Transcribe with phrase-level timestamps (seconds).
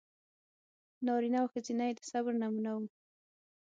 [1.05, 2.81] نارینه او ښځینه یې د صبر نمونه و.